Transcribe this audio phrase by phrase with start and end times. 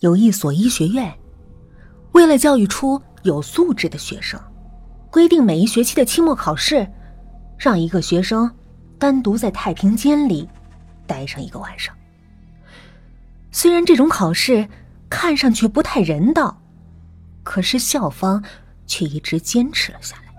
[0.00, 1.12] 有一所医学院，
[2.12, 4.38] 为了教育出有素质的学生，
[5.10, 6.86] 规定每一学期的期末考试，
[7.58, 8.50] 让一个学生
[8.98, 10.46] 单独在太平间里
[11.06, 11.94] 待上一个晚上。
[13.50, 14.68] 虽然这种考试
[15.08, 16.60] 看上去不太人道，
[17.42, 18.44] 可是校方
[18.86, 20.34] 却一直坚持了下来。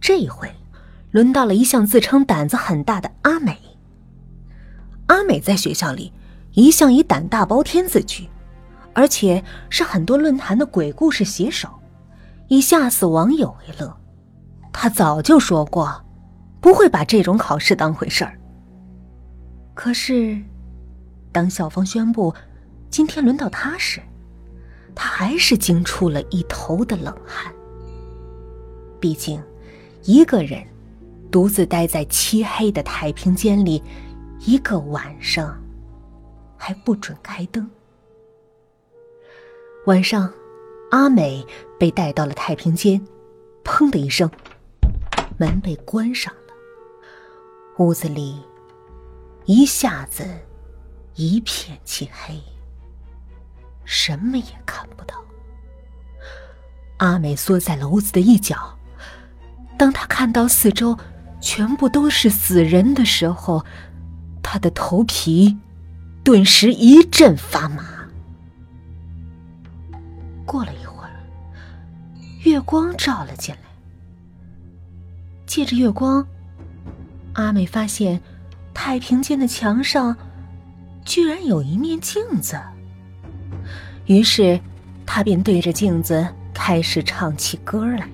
[0.00, 0.50] 这一回，
[1.10, 3.58] 轮到了一向自称胆子很大的阿美。
[5.08, 6.12] 阿美在学校里
[6.56, 8.26] 一向以胆大包天自居，
[8.94, 11.68] 而且是很多论坛的鬼故事写手，
[12.48, 13.94] 以吓死网友为乐。
[14.72, 16.02] 他早就说过，
[16.58, 18.38] 不会把这种考试当回事儿。
[19.74, 20.40] 可是，
[21.30, 22.34] 当校方宣布
[22.88, 24.00] 今天轮到他时，
[24.94, 27.52] 他还是惊出了一头的冷汗。
[28.98, 29.42] 毕竟，
[30.04, 30.64] 一个人
[31.30, 33.82] 独自待在漆黑的太平间里。
[34.40, 35.58] 一个晚上，
[36.66, 37.70] 还不准开灯。
[39.86, 40.34] 晚上，
[40.90, 41.46] 阿美
[41.78, 43.00] 被带到了太平间，
[43.62, 44.28] 砰的一声，
[45.38, 46.52] 门被关上了。
[47.78, 48.42] 屋子里
[49.44, 50.26] 一下子
[51.14, 52.42] 一片漆黑，
[53.84, 55.22] 什么也看不到。
[56.96, 58.76] 阿美缩在了屋子的一角。
[59.78, 60.98] 当他看到四周
[61.40, 63.64] 全部都是死人的时候，
[64.42, 65.56] 他的头皮
[66.26, 67.84] 顿时一阵发麻。
[70.44, 71.10] 过了一会儿，
[72.42, 73.60] 月光照了进来。
[75.46, 76.26] 借着月光，
[77.34, 78.20] 阿美发现
[78.74, 80.16] 太平间的墙上
[81.04, 82.60] 居然有一面镜子。
[84.06, 84.58] 于是，
[85.06, 88.08] 他便对着镜子开始唱起歌来。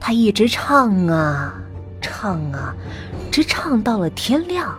[0.00, 1.52] 他一直唱啊
[2.00, 2.74] 唱啊，
[3.30, 4.74] 直唱到了天亮。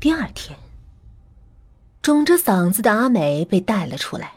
[0.00, 0.58] 第二天，
[2.00, 4.32] 肿着嗓子的阿美被带了出来，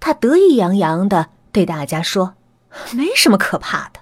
[0.00, 2.34] 她得意洋洋的对大家说
[2.92, 4.00] ：“没什么可怕的，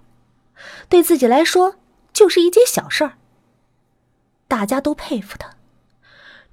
[0.88, 1.76] 对自己来说
[2.14, 3.12] 就是一件小事儿。”
[4.48, 5.50] 大家都佩服他。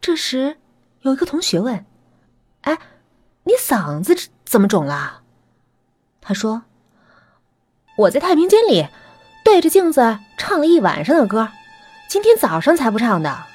[0.02, 0.58] 这时，
[1.04, 1.86] 有一个同学问
[2.64, 2.78] ：“哎，
[3.46, 5.22] 你嗓子怎么肿了？”
[6.20, 6.64] 他说
[7.96, 8.90] ：“我在太平间里
[9.46, 11.50] 对着镜子唱了一晚上的歌，
[12.10, 13.46] 今天早上才不唱的。”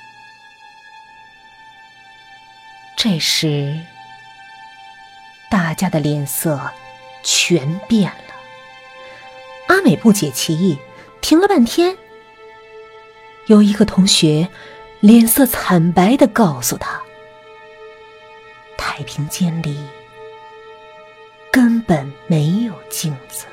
[3.06, 3.78] 这时，
[5.50, 6.58] 大家的脸色
[7.22, 8.34] 全变了。
[9.66, 10.78] 阿美不解其意，
[11.20, 11.98] 停了半天。
[13.44, 14.48] 有一个同学
[15.00, 16.98] 脸色惨白的告诉他
[18.78, 19.86] ：“太平间里
[21.52, 23.44] 根本没有镜子。”